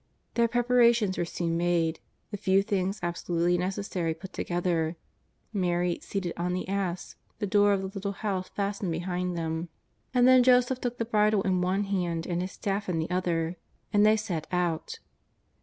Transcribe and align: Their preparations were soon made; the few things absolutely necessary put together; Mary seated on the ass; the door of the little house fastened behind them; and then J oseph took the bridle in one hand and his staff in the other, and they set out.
Their 0.33 0.47
preparations 0.47 1.19
were 1.19 1.25
soon 1.25 1.57
made; 1.57 1.99
the 2.31 2.37
few 2.37 2.63
things 2.63 2.99
absolutely 3.03 3.55
necessary 3.59 4.15
put 4.15 4.33
together; 4.33 4.95
Mary 5.53 5.99
seated 6.01 6.33
on 6.35 6.53
the 6.53 6.67
ass; 6.67 7.17
the 7.37 7.45
door 7.45 7.71
of 7.71 7.81
the 7.81 7.87
little 7.89 8.13
house 8.13 8.49
fastened 8.49 8.91
behind 8.91 9.37
them; 9.37 9.69
and 10.11 10.27
then 10.27 10.41
J 10.41 10.53
oseph 10.53 10.81
took 10.81 10.97
the 10.97 11.05
bridle 11.05 11.43
in 11.43 11.61
one 11.61 11.83
hand 11.83 12.25
and 12.25 12.41
his 12.41 12.53
staff 12.53 12.89
in 12.89 12.97
the 12.97 13.11
other, 13.11 13.57
and 13.93 14.03
they 14.03 14.17
set 14.17 14.47
out. 14.51 14.97